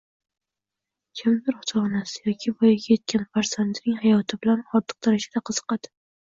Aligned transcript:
Kimdir 1.21 1.57
ota-onasi 1.59 2.23
yoki 2.29 2.55
voyaga 2.63 2.91
yetgan 2.95 3.29
farzandining 3.37 4.03
hayoti 4.03 4.43
bilan 4.43 4.67
ortiq 4.83 5.01
darajada 5.07 5.47
qiziqadi. 5.53 5.97